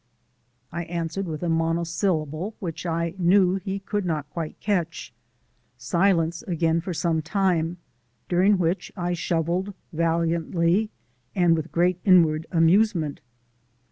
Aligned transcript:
I 0.71 0.85
answered 0.85 1.27
with 1.27 1.43
a 1.43 1.47
monosyllable 1.47 2.55
which 2.59 2.87
I 2.87 3.13
knew 3.19 3.57
he 3.57 3.77
could 3.77 4.03
not 4.03 4.27
quite 4.31 4.59
catch. 4.59 5.13
Silence 5.77 6.41
again 6.47 6.81
for 6.81 6.91
some 6.91 7.21
time, 7.21 7.77
during 8.27 8.57
which 8.57 8.91
I 8.97 9.13
shovelled 9.13 9.75
valiantly 9.93 10.89
and 11.35 11.55
with 11.55 11.71
great 11.71 11.99
inward 12.03 12.47
amusement. 12.51 13.19